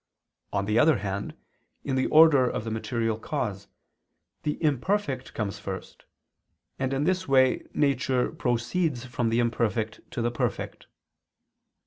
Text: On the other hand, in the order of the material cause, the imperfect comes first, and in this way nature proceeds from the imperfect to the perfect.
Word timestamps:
On 0.51 0.65
the 0.65 0.79
other 0.79 0.97
hand, 0.97 1.35
in 1.83 1.95
the 1.95 2.07
order 2.07 2.49
of 2.49 2.63
the 2.63 2.71
material 2.71 3.19
cause, 3.19 3.67
the 4.41 4.57
imperfect 4.63 5.35
comes 5.35 5.59
first, 5.59 6.05
and 6.79 6.91
in 6.91 7.03
this 7.03 7.27
way 7.27 7.67
nature 7.75 8.31
proceeds 8.31 9.05
from 9.05 9.29
the 9.29 9.37
imperfect 9.39 9.99
to 10.09 10.23
the 10.23 10.31
perfect. 10.31 10.87